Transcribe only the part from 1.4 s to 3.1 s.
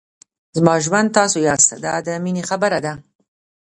یاست دا د مینې خبره ده.